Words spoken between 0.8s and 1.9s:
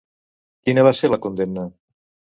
va ser la condemna?